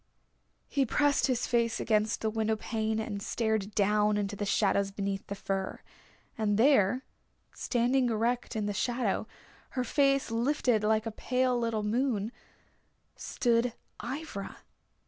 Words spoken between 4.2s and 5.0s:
the shadows